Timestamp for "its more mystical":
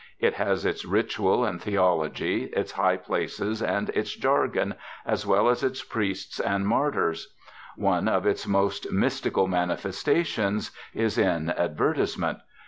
8.25-9.45